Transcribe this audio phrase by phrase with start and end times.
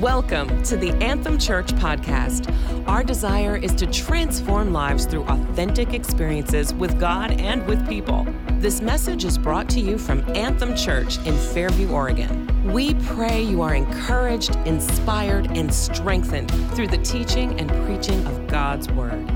[0.00, 2.52] Welcome to the Anthem Church podcast.
[2.86, 8.26] Our desire is to transform lives through authentic experiences with God and with people.
[8.58, 12.70] This message is brought to you from Anthem Church in Fairview, Oregon.
[12.70, 18.92] We pray you are encouraged, inspired, and strengthened through the teaching and preaching of God's
[18.92, 19.26] Word.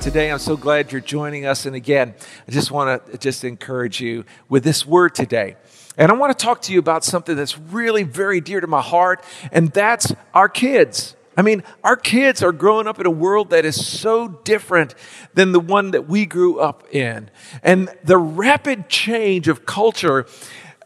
[0.00, 0.32] today.
[0.32, 1.66] I'm so glad you're joining us.
[1.66, 2.14] And again,
[2.46, 5.56] I just want to just encourage you with this word today.
[5.98, 8.80] And I want to talk to you about something that's really very dear to my
[8.80, 11.16] heart, and that's our kids.
[11.36, 14.94] I mean, our kids are growing up in a world that is so different
[15.34, 17.30] than the one that we grew up in.
[17.62, 20.26] And the rapid change of culture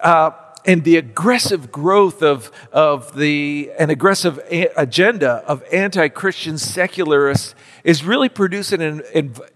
[0.00, 0.32] uh,
[0.64, 7.54] and the aggressive growth of, of the, an aggressive a- agenda of anti-Christian secularists
[7.84, 9.02] is really producing an,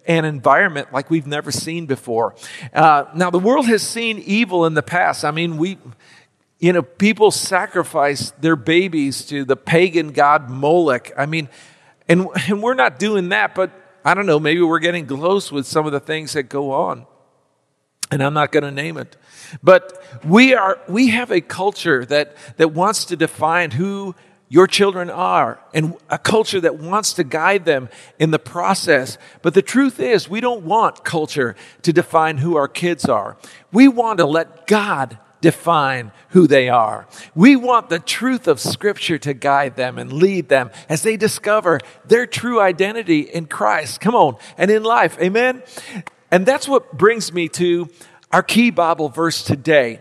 [0.06, 2.34] an environment like we've never seen before.
[2.72, 5.24] Uh, now, the world has seen evil in the past.
[5.24, 5.78] I mean, we,
[6.58, 11.12] you know, people sacrifice their babies to the pagan god Moloch.
[11.16, 11.48] I mean,
[12.08, 13.70] and, and we're not doing that, but
[14.04, 17.06] I don't know, maybe we're getting close with some of the things that go on.
[18.10, 19.16] And I'm not going to name it.
[19.62, 24.14] But we are, we have a culture that, that wants to define who
[24.48, 29.18] your children are and a culture that wants to guide them in the process.
[29.42, 33.36] But the truth is, we don't want culture to define who our kids are.
[33.72, 37.06] We want to let God define who they are.
[37.34, 41.80] We want the truth of Scripture to guide them and lead them as they discover
[42.04, 44.00] their true identity in Christ.
[44.00, 45.18] Come on, and in life.
[45.20, 45.62] Amen?
[46.30, 47.88] And that's what brings me to
[48.36, 49.98] our key Bible verse today.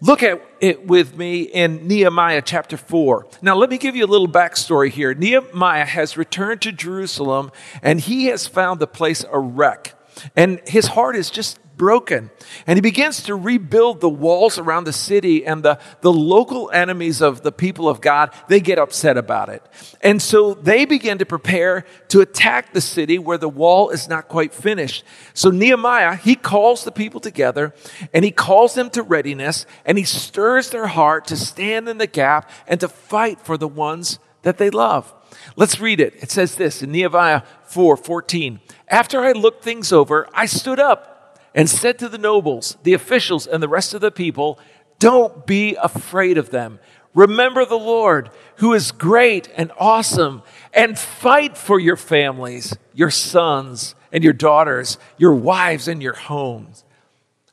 [0.00, 3.28] Look at it with me in Nehemiah chapter 4.
[3.42, 5.14] Now, let me give you a little backstory here.
[5.14, 9.94] Nehemiah has returned to Jerusalem and he has found the place a wreck.
[10.34, 12.30] And his heart is just broken.
[12.66, 17.20] And he begins to rebuild the walls around the city, and the, the local enemies
[17.20, 19.62] of the people of God, they get upset about it.
[20.00, 24.28] And so they begin to prepare to attack the city where the wall is not
[24.28, 25.04] quite finished.
[25.34, 27.74] So Nehemiah, he calls the people together
[28.12, 32.06] and he calls them to readiness and he stirs their heart to stand in the
[32.06, 35.12] gap and to fight for the ones that they love.
[35.56, 36.14] Let's read it.
[36.20, 38.60] It says this in Nehemiah 4 14.
[38.88, 41.15] After I looked things over, I stood up
[41.56, 44.60] and said to the nobles, the officials, and the rest of the people,
[45.00, 46.78] Don't be afraid of them.
[47.14, 50.42] Remember the Lord, who is great and awesome,
[50.74, 56.84] and fight for your families, your sons and your daughters, your wives and your homes.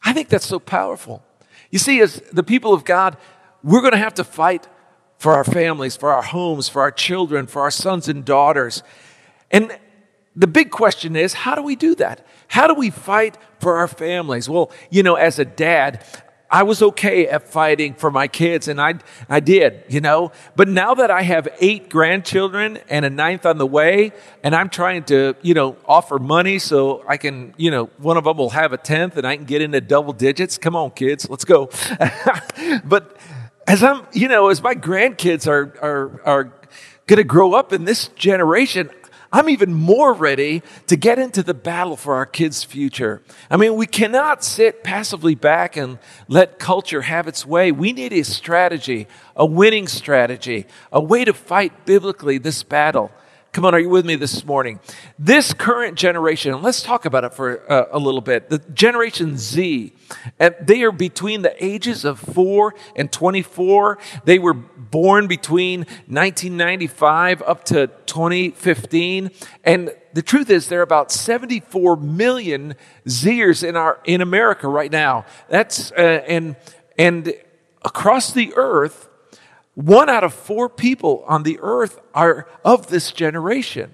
[0.03, 1.23] I think that's so powerful.
[1.71, 3.15] You see, as the people of God,
[3.63, 4.67] we're going to have to fight
[5.17, 8.83] for our families, for our homes, for our children, for our sons and daughters.
[9.49, 9.77] And
[10.35, 12.25] the big question is how do we do that?
[12.47, 14.49] How do we fight for our families?
[14.49, 16.05] Well, you know, as a dad,
[16.53, 20.31] I was okay at fighting for my kids, and I, I did, you know.
[20.55, 24.11] But now that I have eight grandchildren and a ninth on the way,
[24.43, 28.25] and I'm trying to, you know, offer money so I can, you know, one of
[28.25, 30.59] them will have a tenth and I can get into double digits.
[30.59, 31.71] Come on, kids, let's go.
[32.85, 33.17] but
[33.65, 36.43] as I'm, you know, as my grandkids are, are, are
[37.07, 38.91] going to grow up in this generation,
[39.35, 43.23] I'm even more ready to get into the battle for our kids' future.
[43.49, 47.71] I mean, we cannot sit passively back and let culture have its way.
[47.71, 53.11] We need a strategy, a winning strategy, a way to fight biblically this battle.
[53.53, 54.79] Come on, are you with me this morning?
[55.19, 58.49] This current generation, let's talk about it for uh, a little bit.
[58.49, 59.93] The Generation Z,
[60.59, 63.99] they are between the ages of 4 and 24.
[64.25, 69.29] They were born between 1995 up to 2015.
[69.63, 72.73] And the truth is, there are about 74 million
[73.05, 75.27] Zers in, our, in America right now.
[75.47, 76.55] That's, uh, and,
[76.97, 77.35] and
[77.85, 79.09] across the earth,
[79.75, 83.93] one out of four people on the earth are of this generation.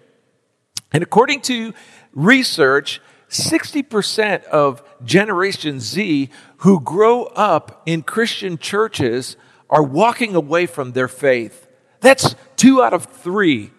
[0.91, 1.73] And according to
[2.13, 9.37] research, 60% of Generation Z who grow up in Christian churches
[9.69, 11.67] are walking away from their faith.
[12.01, 13.71] That's two out of three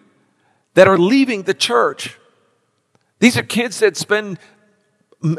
[0.73, 2.17] that are leaving the church.
[3.19, 4.39] These are kids that spend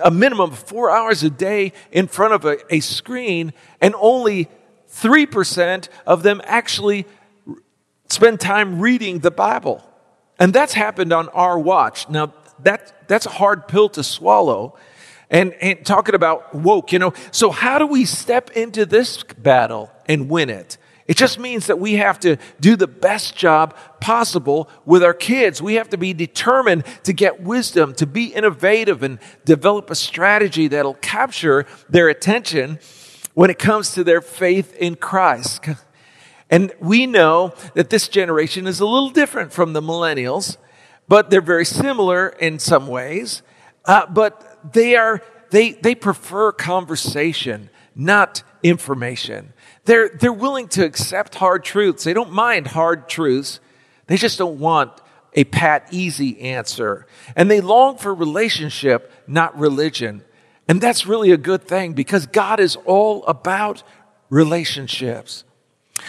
[0.03, 4.49] a minimum of four hours a day in front of a, a screen, and only
[4.93, 7.07] 3% of them actually
[8.09, 9.83] spend time reading the Bible.
[10.39, 12.09] And that's happened on our watch.
[12.09, 14.77] Now, that, that's a hard pill to swallow.
[15.31, 17.15] And, and talking about woke, you know.
[17.31, 20.77] So, how do we step into this battle and win it?
[21.07, 25.63] It just means that we have to do the best job possible with our kids.
[25.63, 30.69] We have to be determined to get wisdom, to be innovative, and develop a strategy
[30.69, 32.79] that'll capture their attention
[33.35, 35.69] when it comes to their faith in Christ.
[36.51, 40.59] And we know that this generation is a little different from the millennials,
[41.09, 43.43] but they're very similar in some ways.
[43.87, 49.55] Uh, but they are they they prefer conversation, not information.
[49.85, 52.05] They're they're willing to accept hard truths.
[52.05, 53.61] They don't mind hard truths.
[54.07, 54.93] They just don't want
[55.35, 57.07] a pat easy answer.
[57.35, 60.23] And they long for relationship, not religion.
[60.69, 63.83] And that's really a good thing because God is all about
[64.31, 65.45] relationships.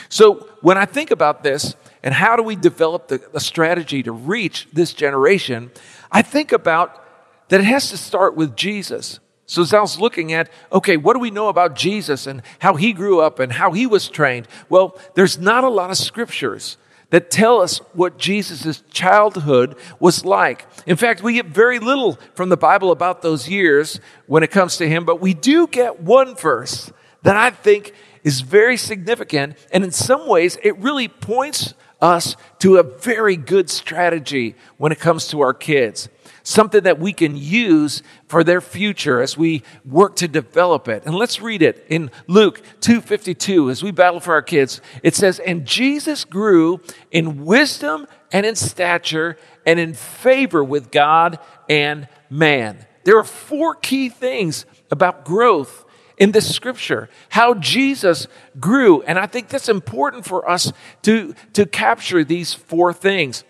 [0.09, 4.11] So when I think about this and how do we develop the, the strategy to
[4.11, 5.71] reach this generation,
[6.11, 7.03] I think about
[7.49, 9.19] that it has to start with Jesus.
[9.45, 12.75] So as I was looking at, okay, what do we know about Jesus and how
[12.75, 14.47] he grew up and how he was trained?
[14.69, 16.77] Well, there's not a lot of scriptures
[17.13, 20.65] that tell us what Jesus' childhood was like.
[20.87, 24.77] In fact, we get very little from the Bible about those years when it comes
[24.77, 27.93] to him, but we do get one verse that I think
[28.23, 29.57] is very significant.
[29.71, 34.99] And in some ways, it really points us to a very good strategy when it
[34.99, 36.09] comes to our kids.
[36.43, 41.03] Something that we can use for their future as we work to develop it.
[41.05, 44.81] And let's read it in Luke 2:52 as we battle for our kids.
[45.01, 46.81] It says, "And Jesus grew
[47.11, 53.75] in wisdom and in stature and in favor with God and man." There are four
[53.75, 55.85] key things about growth
[56.17, 58.27] in this scripture, how Jesus
[58.59, 59.01] grew.
[59.03, 60.71] And I think that's important for us
[61.03, 63.43] to, to capture these four things.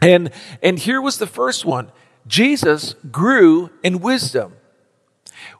[0.00, 0.30] And,
[0.62, 1.90] and here was the first one
[2.26, 4.54] Jesus grew in wisdom.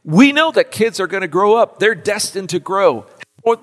[0.05, 3.07] We know that kids are going to grow up, they're destined to grow.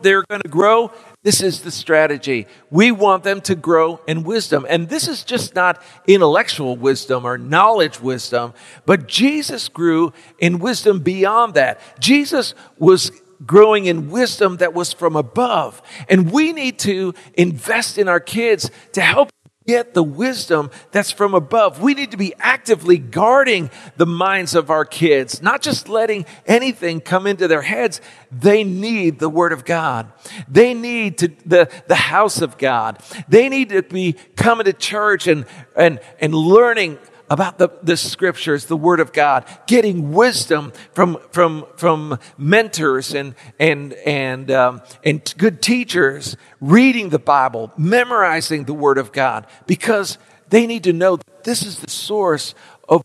[0.01, 0.93] They're going to grow
[1.23, 2.47] this is the strategy.
[2.69, 4.65] We want them to grow in wisdom.
[4.69, 8.53] And this is just not intellectual wisdom or knowledge wisdom,
[8.85, 11.79] but Jesus grew in wisdom beyond that.
[11.99, 13.11] Jesus was
[13.45, 15.81] growing in wisdom that was from above.
[16.09, 19.29] And we need to invest in our kids to help
[19.65, 21.81] get the wisdom that's from above.
[21.81, 27.01] We need to be actively guarding the minds of our kids, not just letting anything
[27.01, 28.01] come into their heads.
[28.31, 30.11] They need the Word of God.
[30.47, 33.01] They need to, the, the house of God.
[33.27, 35.45] They need to be coming to church and,
[35.75, 36.99] and, and learning
[37.33, 43.33] about the, the scriptures, the word of God, getting wisdom from, from, from mentors and,
[43.59, 50.19] and, and, um, and good teachers, reading the Bible, memorizing the word of God, because
[50.49, 52.53] they need to know that this is the source
[52.87, 53.01] of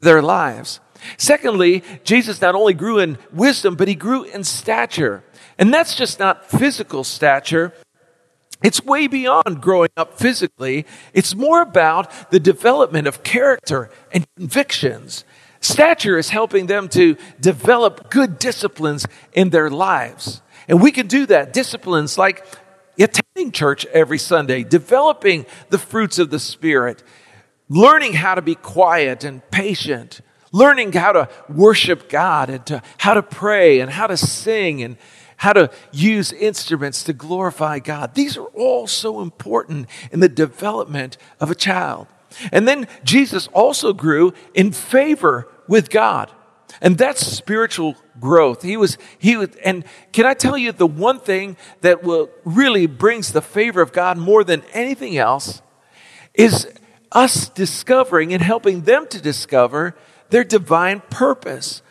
[0.00, 0.80] their lives.
[1.18, 5.22] Secondly, Jesus not only grew in wisdom, but he grew in stature.
[5.58, 7.74] And that's just not physical stature,
[8.62, 10.86] it's way beyond growing up physically.
[11.12, 15.24] It's more about the development of character and convictions.
[15.60, 20.42] Stature is helping them to develop good disciplines in their lives.
[20.68, 21.52] And we can do that.
[21.52, 22.44] Disciplines like
[22.98, 27.02] attending church every Sunday, developing the fruits of the Spirit,
[27.68, 30.20] learning how to be quiet and patient,
[30.52, 34.96] learning how to worship God and to, how to pray and how to sing and
[35.42, 38.14] how to use instruments to glorify God.
[38.14, 42.06] These are all so important in the development of a child.
[42.52, 46.30] And then Jesus also grew in favor with God.
[46.80, 48.62] And that's spiritual growth.
[48.62, 52.86] He was, he was, and can I tell you the one thing that will really
[52.86, 55.60] brings the favor of God more than anything else
[56.34, 56.68] is
[57.10, 59.96] us discovering and helping them to discover
[60.30, 61.82] their divine purpose.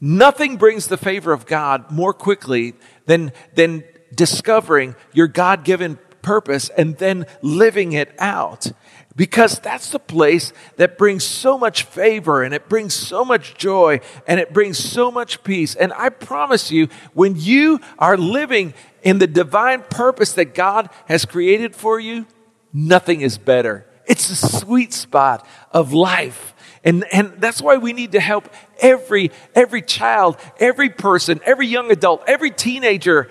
[0.00, 2.74] Nothing brings the favor of God more quickly
[3.06, 8.72] than, than discovering your God given purpose and then living it out.
[9.16, 14.00] Because that's the place that brings so much favor and it brings so much joy
[14.26, 15.74] and it brings so much peace.
[15.74, 21.24] And I promise you, when you are living in the divine purpose that God has
[21.24, 22.26] created for you,
[22.72, 23.86] nothing is better.
[24.06, 26.54] It's a sweet spot of life.
[26.82, 28.48] And, and that's why we need to help
[28.80, 33.30] every, every child, every person, every young adult, every teenager,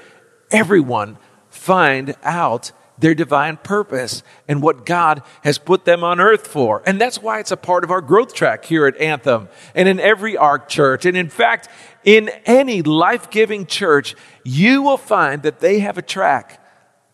[0.52, 1.18] everyone
[1.50, 6.84] find out their divine purpose and what God has put them on earth for.
[6.86, 10.00] And that's why it's a part of our growth track here at Anthem and in
[10.00, 11.06] every ARC church.
[11.06, 11.70] And in fact,
[12.04, 16.64] in any life giving church, you will find that they have a track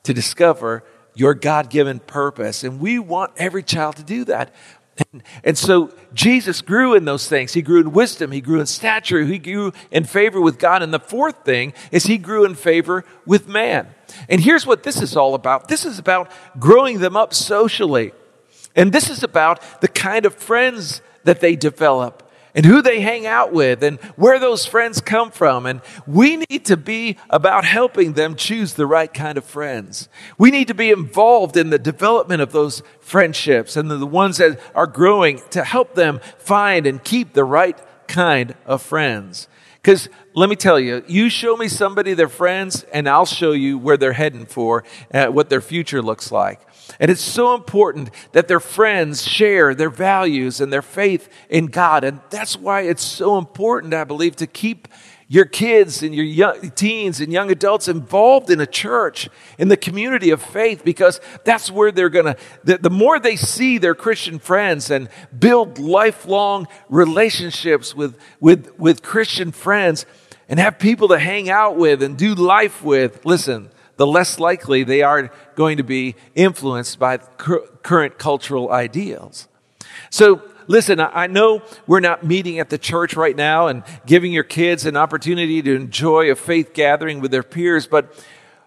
[0.03, 2.63] to discover your God given purpose.
[2.63, 4.53] And we want every child to do that.
[4.97, 7.53] And, and, so Jesus grew in those things.
[7.53, 8.31] He grew in wisdom.
[8.31, 9.25] He grew in stature.
[9.25, 10.81] He grew in favor with God.
[10.81, 13.93] And the fourth thing is he grew in favor with man.
[14.29, 18.13] And here's what this is all about this is about growing them up socially.
[18.75, 22.24] And this is about the kind of friends that they develop
[22.55, 25.65] and who they hang out with and where those friends come from.
[25.65, 30.09] And we need to be about helping them choose the right kind of friends.
[30.37, 34.59] We need to be involved in the development of those friendships and the ones that
[34.73, 39.47] are growing to help them find and keep the right kind of friends.
[39.81, 43.77] Because let me tell you, you show me somebody, their friends, and I'll show you
[43.77, 44.83] where they're heading for,
[45.13, 46.59] uh, what their future looks like.
[46.99, 52.03] And it's so important that their friends share their values and their faith in God.
[52.03, 54.87] And that's why it's so important, I believe, to keep
[55.27, 59.27] your kids and your young, teens and young adults involved in a church,
[59.57, 63.35] in the community of faith, because that's where they're going to, the, the more they
[63.35, 70.05] see their Christian friends and build lifelong relationships with, with, with Christian friends
[70.47, 74.83] and have people to hang out with and do life with, listen, the less likely
[74.83, 79.47] they are going to be influenced by current cultural ideals.
[80.09, 84.43] So, listen, I know we're not meeting at the church right now and giving your
[84.43, 88.13] kids an opportunity to enjoy a faith gathering with their peers, but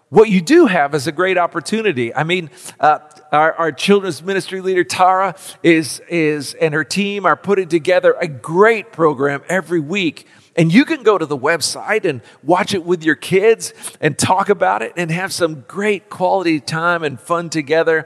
[0.09, 2.13] what you do have is a great opportunity.
[2.15, 2.99] I mean, uh,
[3.31, 8.27] our, our, children's ministry leader Tara is is and her team are putting together a
[8.27, 10.25] great program every week
[10.59, 14.49] and you can go to the website and watch it with your kids and talk
[14.49, 18.05] about it and have some great quality time and fun together.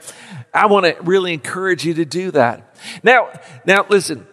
[0.54, 2.73] I want to really encourage you to do that.
[3.04, 3.30] Now,
[3.66, 4.28] now listen,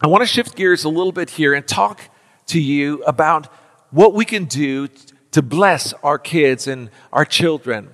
[0.00, 2.00] I want to shift gears a little bit here and talk
[2.46, 3.46] to you about
[3.90, 4.88] what we can do
[5.32, 7.90] to bless our kids and our children.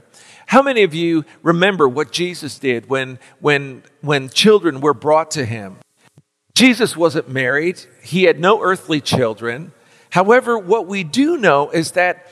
[0.47, 5.45] How many of you remember what Jesus did when, when, when children were brought to
[5.45, 5.79] him?
[6.55, 9.73] Jesus wasn't married, he had no earthly children.
[10.11, 12.27] However, what we do know is that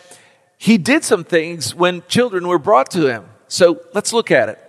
[0.57, 3.27] he did some things when children were brought to him.
[3.49, 4.64] So let's look at it.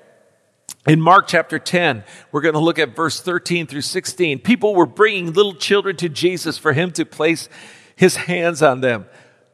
[0.88, 4.40] In Mark chapter 10, we're going to look at verse 13 through 16.
[4.40, 7.50] People were bringing little children to Jesus for him to place
[7.96, 9.08] his hands on them,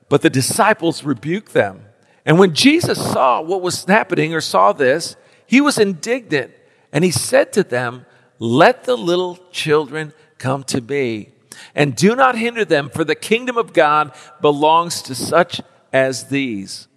[0.10, 1.86] but the disciples rebuked them.
[2.26, 5.16] And when Jesus saw what was happening or saw this,
[5.48, 6.52] he was indignant
[6.92, 8.06] and he said to them,
[8.38, 11.30] let the little children come to me,
[11.76, 14.12] and do not hinder them, for the kingdom of God
[14.42, 15.62] belongs to such
[15.94, 16.88] as these.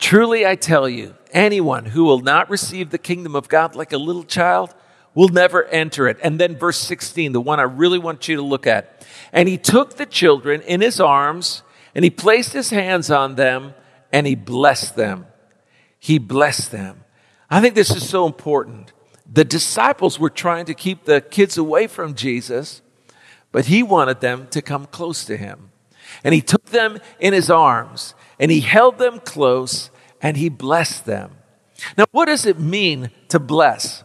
[0.00, 3.98] Truly, I tell you, anyone who will not receive the kingdom of God like a
[3.98, 4.74] little child
[5.14, 6.18] will never enter it.
[6.22, 9.06] And then, verse 16, the one I really want you to look at.
[9.30, 11.62] And he took the children in his arms,
[11.94, 13.74] and he placed his hands on them,
[14.10, 15.26] and he blessed them.
[15.98, 17.04] He blessed them.
[17.50, 18.94] I think this is so important.
[19.30, 22.80] The disciples were trying to keep the kids away from Jesus,
[23.52, 25.72] but he wanted them to come close to him.
[26.24, 31.04] And he took them in his arms and he held them close and he blessed
[31.04, 31.36] them.
[31.96, 34.02] Now, what does it mean to bless?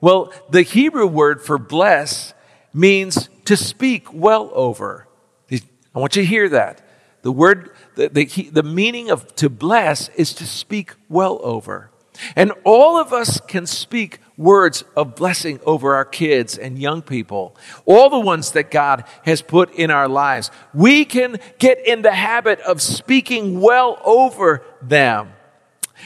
[0.00, 2.34] Well, the Hebrew word for bless
[2.72, 5.06] means to speak well over.
[5.52, 6.80] I want you to hear that.
[7.22, 11.90] The word, the, the, the meaning of to bless is to speak well over.
[12.34, 17.56] And all of us can speak words of blessing over our kids and young people,
[17.84, 20.50] all the ones that God has put in our lives.
[20.72, 25.32] We can get in the habit of speaking well over them.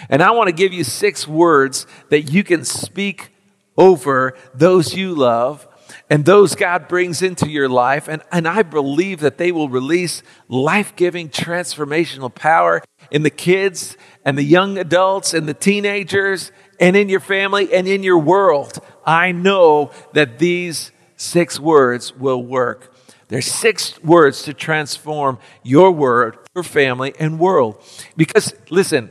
[0.09, 3.31] And I want to give you six words that you can speak
[3.77, 5.67] over those you love
[6.11, 8.09] and those God brings into your life.
[8.09, 13.97] And, and I believe that they will release life giving, transformational power in the kids
[14.25, 18.79] and the young adults and the teenagers and in your family and in your world.
[19.05, 22.95] I know that these six words will work.
[23.29, 27.83] There's six words to transform your word, your family, and world.
[28.17, 29.11] Because, listen,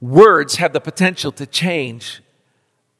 [0.00, 2.22] words have the potential to change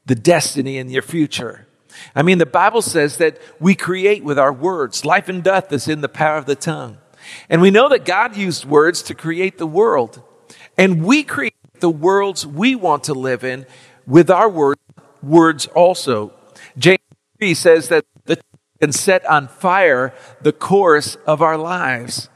[0.05, 1.67] the destiny in your future.
[2.15, 5.05] I mean, the Bible says that we create with our words.
[5.05, 6.99] Life and death is in the power of the tongue.
[7.49, 10.23] And we know that God used words to create the world.
[10.77, 13.67] And we create the worlds we want to live in
[14.07, 14.81] with our words,
[15.23, 16.33] words also.
[16.77, 16.99] James
[17.39, 18.39] 3 says that the
[18.81, 22.29] can set on fire the course of our lives.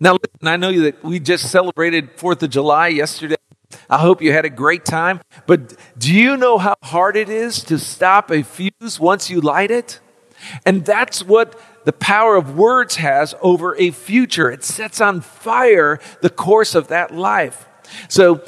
[0.00, 3.36] Now, listen, I know that we just celebrated 4th of July yesterday.
[3.88, 5.20] I hope you had a great time.
[5.46, 9.70] But do you know how hard it is to stop a fuse once you light
[9.70, 10.00] it?
[10.64, 14.50] And that's what the power of words has over a future.
[14.50, 17.68] It sets on fire the course of that life.
[18.08, 18.42] So,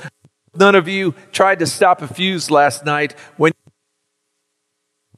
[0.59, 3.53] none of you tried to stop a fuse last night when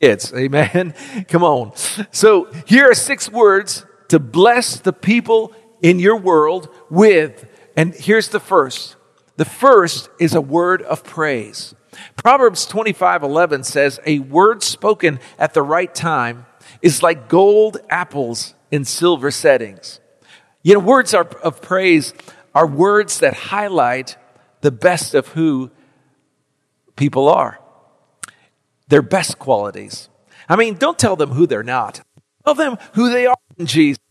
[0.00, 0.32] kids.
[0.34, 0.94] Amen.
[1.28, 1.72] Come on.
[2.10, 5.52] So, here are six words to bless the people
[5.82, 7.46] in your world with.
[7.76, 8.96] And here's the first
[9.36, 11.74] the first is a word of praise.
[12.16, 16.46] Proverbs 25 11 says, A word spoken at the right time
[16.82, 20.00] is like gold apples in silver settings.
[20.62, 22.12] You know, words are, of praise
[22.54, 24.16] are words that highlight
[24.60, 25.70] the best of who
[26.96, 27.58] people are,
[28.88, 30.08] their best qualities.
[30.48, 32.00] I mean, don't tell them who they're not.
[32.44, 34.02] Tell them who they are in Jesus.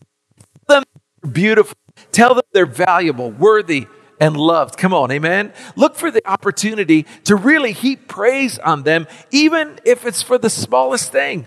[0.68, 0.84] Tell them
[1.22, 1.76] they're beautiful.
[2.12, 3.88] Tell them they're valuable, worthy,
[4.20, 4.76] and loved.
[4.76, 5.52] Come on, amen.
[5.76, 10.50] Look for the opportunity to really heap praise on them, even if it's for the
[10.50, 11.46] smallest thing.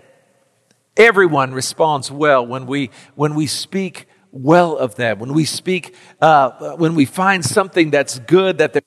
[0.97, 6.75] Everyone responds well when we when we speak well of them, when we speak, uh,
[6.75, 8.81] when we find something that's good that they're,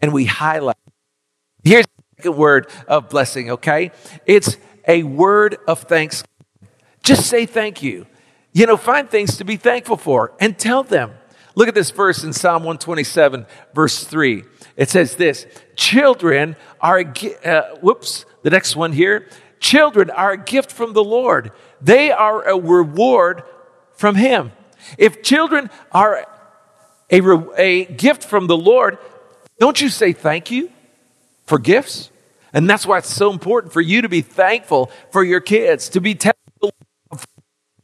[0.00, 0.76] and we highlight.
[1.64, 3.50] Here's the second word of blessing.
[3.50, 3.90] Okay,
[4.26, 6.22] it's a word of thanks.
[7.02, 8.06] Just say thank you.
[8.52, 11.12] You know, find things to be thankful for and tell them.
[11.54, 14.44] Look at this verse in Psalm 127, verse 3.
[14.76, 15.46] It says this
[15.76, 17.04] Children are,
[17.44, 19.28] uh, whoops, the next one here.
[19.58, 23.42] Children are a gift from the Lord, they are a reward
[23.92, 24.52] from Him.
[24.98, 26.26] If children are
[27.10, 27.20] a,
[27.56, 28.98] a gift from the Lord,
[29.58, 30.70] don't you say thank you
[31.44, 32.10] for gifts?
[32.52, 36.00] And that's why it's so important for you to be thankful for your kids, to
[36.00, 36.34] be telling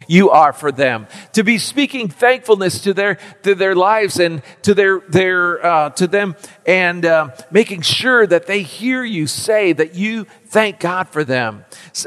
[0.09, 4.75] you are for them to be speaking thankfulness to their to their lives and to
[4.75, 6.37] their their uh, to them
[6.67, 11.65] and uh, making sure that they hear you say that you thank god for them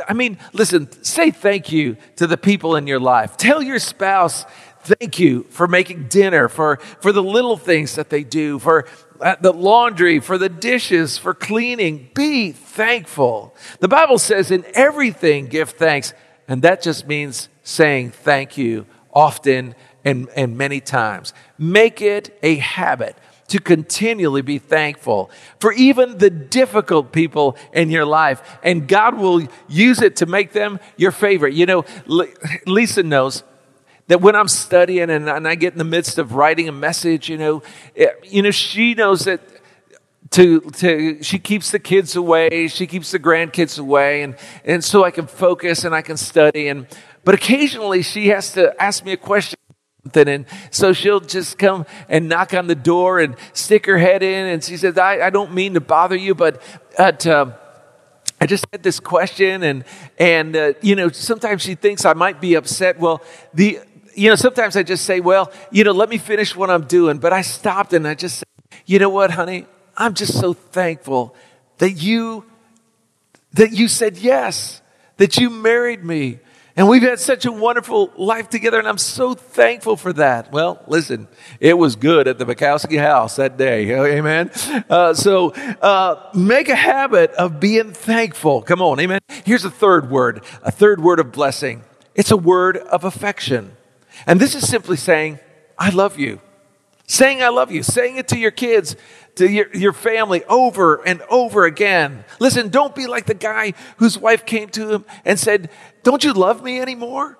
[0.07, 4.45] i mean listen say thank you to the people in your life tell your spouse
[4.95, 8.85] thank you for making dinner for for the little things that they do for
[9.21, 12.09] uh, the laundry, for the dishes, for cleaning.
[12.13, 13.53] Be thankful.
[13.79, 16.13] The Bible says, in everything, give thanks.
[16.47, 21.33] And that just means saying thank you often and, and many times.
[21.57, 23.17] Make it a habit
[23.49, 25.29] to continually be thankful
[25.59, 30.53] for even the difficult people in your life, and God will use it to make
[30.53, 31.55] them your favorite.
[31.55, 31.85] You know,
[32.67, 33.43] Lisa knows
[34.09, 37.29] that when I'm studying and, and I get in the midst of writing a message,
[37.29, 37.63] you know,
[37.95, 39.41] it, eh, you know, she knows that
[40.31, 45.03] to, to she keeps the kids away she keeps the grandkids away and, and so
[45.03, 46.85] i can focus and i can study and
[47.23, 49.59] but occasionally she has to ask me a question.
[50.15, 54.47] And so she'll just come and knock on the door and stick her head in.
[54.47, 56.61] And she says, I, I don't mean to bother you, but
[56.97, 57.51] at, uh,
[58.41, 59.61] I just had this question.
[59.61, 59.83] And,
[60.17, 62.97] and uh, you know, sometimes she thinks I might be upset.
[62.97, 63.21] Well,
[63.53, 63.79] the,
[64.15, 67.17] you know, sometimes I just say, well, you know, let me finish what I'm doing.
[67.17, 68.47] But I stopped and I just said,
[68.85, 69.65] you know what, honey?
[69.95, 71.35] I'm just so thankful
[71.77, 72.45] that you,
[73.53, 74.81] that you said yes,
[75.17, 76.39] that you married me,
[76.79, 80.49] and we've had such a wonderful life together, and I'm so thankful for that.
[80.53, 81.27] Well, listen,
[81.59, 83.91] it was good at the Bukowski house that day.
[84.17, 84.49] Amen.
[84.89, 88.61] Uh, so uh, make a habit of being thankful.
[88.61, 89.19] Come on, amen.
[89.43, 91.83] Here's a third word, a third word of blessing.
[92.15, 93.75] It's a word of affection.
[94.25, 95.39] And this is simply saying,
[95.77, 96.39] I love you.
[97.07, 98.95] Saying I love you, saying it to your kids,
[99.35, 102.23] to your, your family over and over again.
[102.39, 105.71] Listen, don't be like the guy whose wife came to him and said,
[106.03, 107.39] Don't you love me anymore?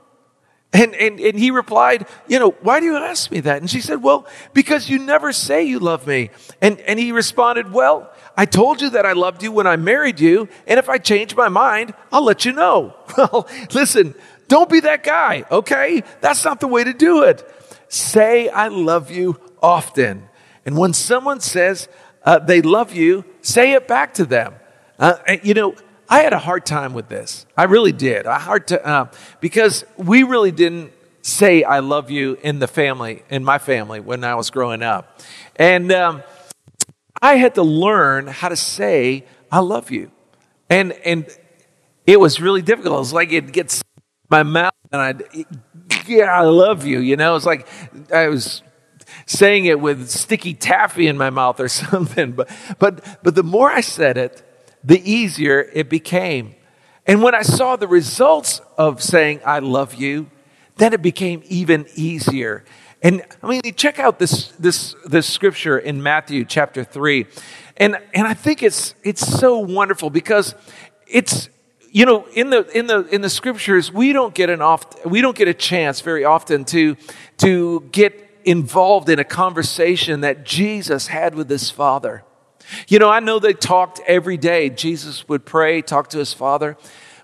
[0.72, 3.58] And, and, and he replied, You know, why do you ask me that?
[3.58, 6.30] And she said, Well, because you never say you love me.
[6.62, 10.20] And, and he responded, Well, I told you that I loved you when I married
[10.20, 12.96] you, and if I change my mind, I'll let you know.
[13.18, 14.16] Well, listen,
[14.50, 16.04] don't be that guy, okay?
[16.20, 17.50] That's not the way to do it.
[17.88, 20.28] Say, I love you often.
[20.66, 21.88] And when someone says
[22.24, 24.56] uh, they love you, say it back to them.
[24.98, 25.76] Uh, you know,
[26.10, 27.46] I had a hard time with this.
[27.56, 28.26] I really did.
[28.26, 33.24] A hard to uh, because we really didn't say "I love you" in the family,
[33.30, 35.22] in my family, when I was growing up,
[35.56, 36.24] and um,
[37.22, 40.12] I had to learn how to say "I love you,"
[40.70, 41.26] and and
[42.08, 42.96] it was really difficult.
[42.96, 43.84] It was like it gets
[44.30, 45.24] my mouth, and I'd
[46.08, 47.00] yeah, I love you.
[47.00, 47.68] You know, it's like
[48.12, 48.64] I was
[49.26, 52.32] saying it with sticky taffy in my mouth or something.
[52.34, 54.44] But, but, but the more I said it,
[54.84, 56.56] the easier it became.
[57.06, 60.30] And when I saw the results of saying, I love you,
[60.78, 62.64] then it became even easier.
[63.02, 67.26] And I mean, check out this, this, this scripture in Matthew chapter 3.
[67.78, 70.54] And, and I think it's, it's so wonderful because
[71.08, 71.50] it's,
[71.92, 75.22] you know, in the, in the, in the scriptures, we don't get an oft, we
[75.22, 76.96] don't get a chance very often to,
[77.38, 82.24] to get involved in a conversation that Jesus had with his Father.
[82.88, 84.70] You know, I know they talked every day.
[84.70, 86.78] Jesus would pray, talk to his Father.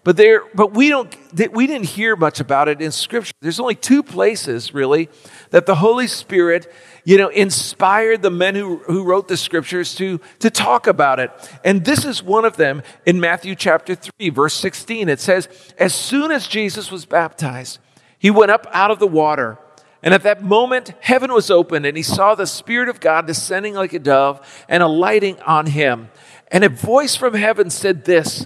[0.05, 1.11] But there, but we don't,
[1.51, 3.33] we didn't hear much about it in Scripture.
[3.41, 5.09] There's only two places, really,
[5.49, 6.71] that the Holy Spirit,
[7.05, 11.31] you know, inspired the men who, who wrote the Scriptures to, to talk about it.
[11.63, 15.09] And this is one of them in Matthew chapter 3, verse 16.
[15.09, 17.79] It says, As soon as Jesus was baptized,
[18.19, 19.57] he went up out of the water.
[20.03, 23.73] And at that moment, heaven was opened, and he saw the Spirit of God descending
[23.73, 26.09] like a dove and alighting on him.
[26.49, 28.45] And a voice from heaven said this,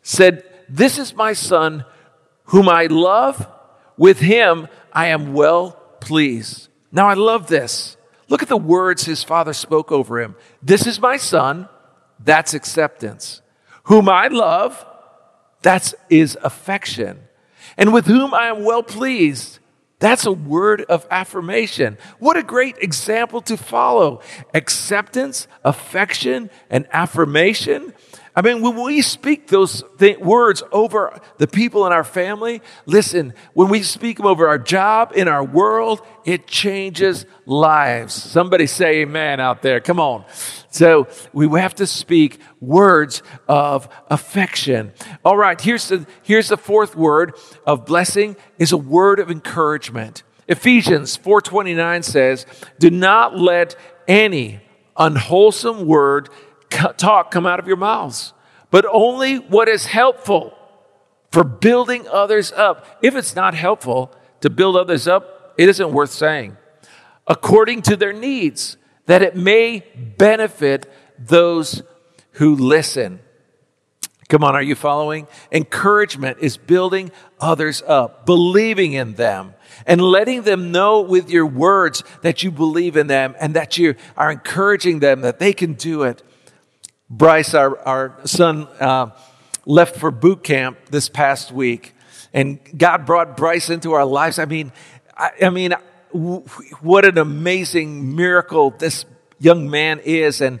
[0.00, 1.84] said, This is my son,
[2.44, 3.46] whom I love.
[3.96, 6.68] With him I am well pleased.
[6.90, 7.96] Now I love this.
[8.28, 10.36] Look at the words his father spoke over him.
[10.62, 11.68] This is my son.
[12.18, 13.42] That's acceptance.
[13.84, 14.84] Whom I love.
[15.62, 17.20] That's is affection.
[17.76, 19.58] And with whom I am well pleased.
[19.98, 21.96] That's a word of affirmation.
[22.18, 24.20] What a great example to follow.
[24.52, 27.94] Acceptance, affection, and affirmation.
[28.36, 33.32] I mean, when we speak those th- words over the people in our family, listen,
[33.52, 38.12] when we speak them over our job, in our world, it changes lives.
[38.12, 39.78] Somebody say amen out there.
[39.78, 40.24] Come on.
[40.70, 44.92] So we have to speak words of affection.
[45.24, 50.24] All right, here's the, here's the fourth word of blessing is a word of encouragement.
[50.48, 52.46] Ephesians 4:29 says,
[52.78, 53.76] "Do not let
[54.08, 54.60] any
[54.96, 56.28] unwholesome word
[56.96, 58.32] talk come out of your mouths,
[58.70, 60.56] but only what is helpful
[61.30, 62.98] for building others up.
[63.02, 66.56] If it's not helpful to build others up, it isn't worth saying.
[67.26, 69.84] According to their needs, that it may
[70.18, 71.82] benefit those
[72.32, 73.20] who listen.
[74.28, 75.26] Come on, are you following?
[75.52, 77.10] Encouragement is building
[77.40, 79.54] others up, believing in them,
[79.86, 83.94] and letting them know with your words that you believe in them and that you
[84.16, 86.22] are encouraging them that they can do it.
[87.10, 89.10] Bryce, our, our son, uh,
[89.66, 91.94] left for boot camp this past week,
[92.32, 94.38] and God brought Bryce into our lives.
[94.38, 94.72] I mean,
[95.16, 95.74] I, I mean,
[96.12, 96.42] w-
[96.80, 99.04] what an amazing miracle this
[99.38, 100.40] young man is.
[100.40, 100.60] And,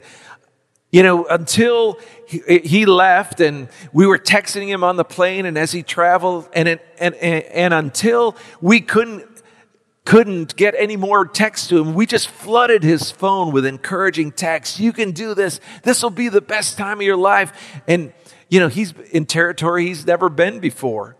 [0.92, 5.56] you know, until he, he left and we were texting him on the plane and
[5.58, 9.33] as he traveled, and, and, and, and until we couldn't
[10.04, 11.94] couldn't get any more text to him.
[11.94, 14.78] We just flooded his phone with encouraging texts.
[14.78, 15.60] You can do this.
[15.82, 17.82] This will be the best time of your life.
[17.88, 18.12] And,
[18.48, 21.16] you know, he's in territory he's never been before.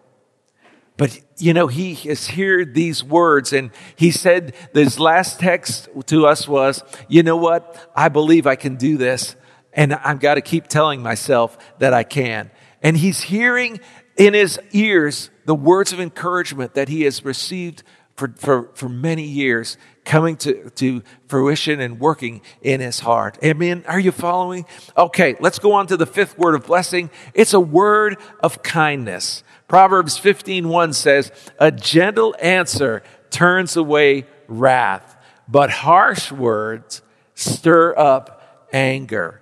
[0.97, 6.27] But, you know, he has heard these words and he said, his last text to
[6.27, 7.91] us was, you know what?
[7.97, 9.35] I believe I can do this.
[9.73, 12.51] And I've got to keep telling myself that I can.
[12.81, 13.81] And he's hearing
[14.17, 17.83] in his ears the words of encouragement that he has received
[18.17, 23.39] for, for, for many years coming to, to fruition and working in his heart.
[23.43, 23.85] Amen.
[23.89, 24.67] Are you following?
[24.97, 27.11] Okay, let's go on to the fifth word of blessing.
[27.33, 29.43] It's a word of kindness.
[29.67, 35.17] Proverbs 15:1 says, "A gentle answer turns away wrath,
[35.49, 37.03] but harsh words
[37.35, 39.41] stir up anger."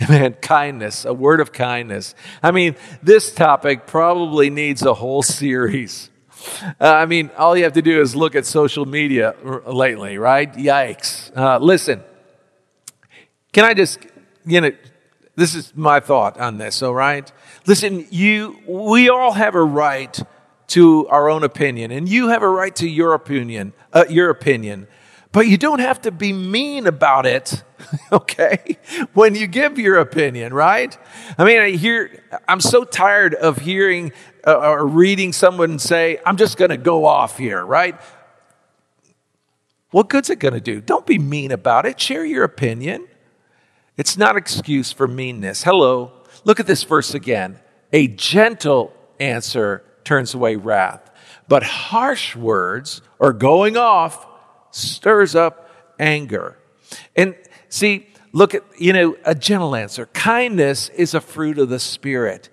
[0.08, 2.14] Man, kindness, a word of kindness.
[2.42, 6.09] I mean, this topic probably needs a whole series.
[6.62, 9.34] Uh, I mean, all you have to do is look at social media
[9.66, 10.52] lately, right?
[10.52, 11.36] Yikes.
[11.36, 12.02] Uh, listen,
[13.52, 13.98] can I just,
[14.44, 14.72] you know,
[15.36, 17.30] this is my thought on this, all right?
[17.66, 20.18] Listen, you, we all have a right
[20.68, 24.86] to our own opinion, and you have a right to your opinion, uh, your opinion.
[25.32, 27.62] But you don't have to be mean about it,
[28.12, 28.78] okay?
[29.14, 30.96] When you give your opinion, right?
[31.38, 34.12] I mean, I hear, I'm so tired of hearing
[34.46, 38.00] uh, or reading someone say, I'm just going to go off here, right?
[39.90, 40.80] What good's it going to do?
[40.80, 42.00] Don't be mean about it.
[42.00, 43.06] Share your opinion.
[43.96, 45.64] It's not excuse for meanness.
[45.64, 46.12] Hello.
[46.44, 47.58] Look at this verse again.
[47.92, 51.10] A gentle answer turns away wrath,
[51.48, 54.26] but harsh words or going off
[54.70, 56.56] stirs up anger.
[57.16, 57.34] And
[57.70, 60.06] see, look at, you know, a gentle answer.
[60.06, 62.50] Kindness is a fruit of the Spirit.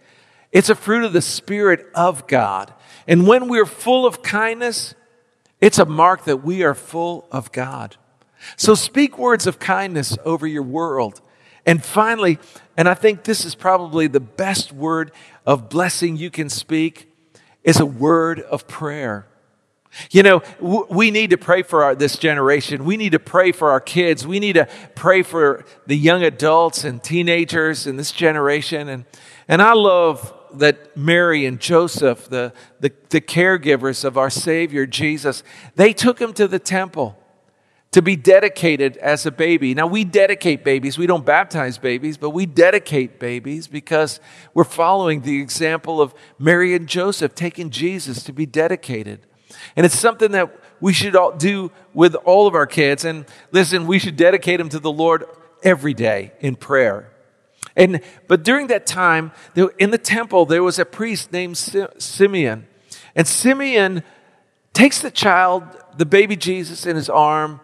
[0.53, 2.73] It's a fruit of the Spirit of God.
[3.07, 4.95] And when we're full of kindness,
[5.59, 7.97] it's a mark that we are full of God.
[8.55, 11.21] So speak words of kindness over your world.
[11.65, 12.39] And finally,
[12.77, 15.11] and I think this is probably the best word
[15.45, 17.11] of blessing you can speak,
[17.63, 19.27] is a word of prayer.
[20.11, 22.85] You know, we need to pray for our, this generation.
[22.85, 24.25] We need to pray for our kids.
[24.25, 28.89] We need to pray for the young adults and teenagers in this generation.
[28.89, 29.05] And,
[29.47, 35.43] and I love that Mary and Joseph, the, the, the caregivers of our Savior Jesus,
[35.75, 37.17] they took him to the temple.
[37.91, 39.73] to be dedicated as a baby.
[39.73, 40.97] Now, we dedicate babies.
[40.97, 44.19] We don't baptize babies, but we dedicate babies because
[44.53, 49.25] we're following the example of Mary and Joseph taking Jesus to be dedicated.
[49.75, 53.05] And it's something that we should all do with all of our kids.
[53.05, 55.25] And listen, we should dedicate them to the Lord
[55.63, 57.11] every day in prayer.
[57.75, 59.31] And, but during that time,
[59.77, 62.67] in the temple, there was a priest named Simeon.
[63.15, 64.03] And Simeon
[64.73, 65.63] takes the child,
[65.97, 67.59] the baby Jesus, in his arm,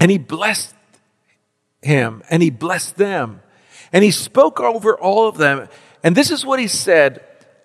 [0.00, 0.74] and he blessed
[1.82, 3.42] him and he blessed them.
[3.92, 5.68] And he spoke over all of them.
[6.02, 7.22] And this is what he said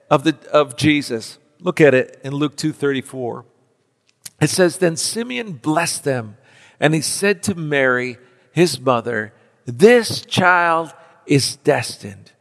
[0.10, 1.38] of, the, of Jesus.
[1.60, 3.43] Look at it in Luke 2.34.
[4.41, 6.38] It says, Then Simeon blessed them,
[6.80, 8.17] and he said to Mary,
[8.52, 9.34] his mother,
[9.65, 10.93] This child
[11.26, 12.32] is destined.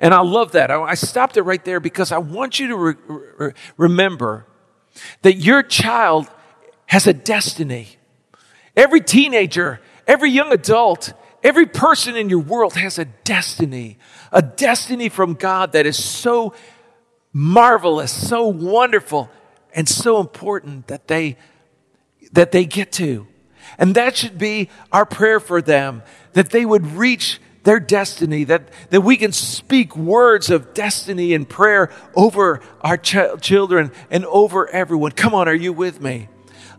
[0.00, 0.70] And I love that.
[0.70, 4.46] I, stopped it right there because I want you to re- re- remember
[5.22, 6.28] that your child
[6.86, 7.96] has a destiny.
[8.76, 13.98] Every teenager, every young adult, every person in your world has a destiny,
[14.32, 16.54] a destiny from God that is so
[17.38, 19.30] marvelous, so wonderful,
[19.72, 21.36] and so important that they
[22.32, 23.28] that they get to.
[23.78, 28.68] And that should be our prayer for them, that they would reach their destiny, that,
[28.90, 34.68] that we can speak words of destiny and prayer over our ch- children and over
[34.70, 35.12] everyone.
[35.12, 36.28] Come on, are you with me?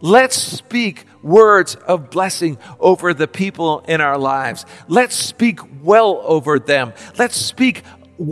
[0.02, 4.66] Let's speak words of blessing over the people in our lives.
[4.88, 6.94] Let's speak well over them.
[7.18, 7.84] Let's speak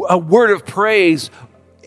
[0.09, 1.29] a word of praise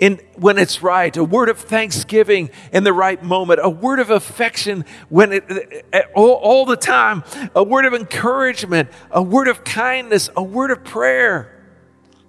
[0.01, 4.09] in, when it's right, a word of thanksgiving in the right moment, a word of
[4.09, 7.23] affection when it, eh, all, all the time,
[7.55, 11.55] a word of encouragement, a word of kindness, a word of prayer.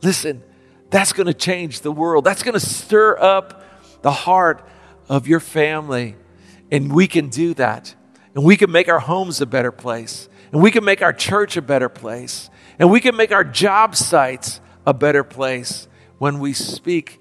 [0.03, 0.43] Listen,
[0.89, 2.25] that's going to change the world.
[2.25, 3.63] That's going to stir up
[4.01, 4.67] the heart
[5.07, 6.17] of your family.
[6.71, 7.95] And we can do that.
[8.36, 10.27] And we can make our homes a better place.
[10.51, 12.49] And we can make our church a better place.
[12.79, 17.20] And we can make our job sites a better place when we speak